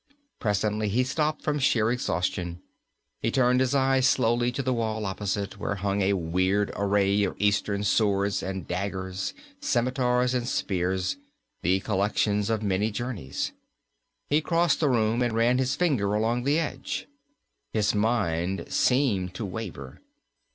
[0.39, 2.59] Presently he stopped from sheer exhaustion.
[3.21, 7.35] He turned his eyes slowly to the wall opposite, where hung a weird array of
[7.37, 11.17] Eastern swords and daggers, scimitars and spears,
[11.61, 13.51] the collections of many journeys.
[14.27, 17.05] He crossed the room and ran his finger along the edge.
[17.71, 20.01] His mind seemed to waver.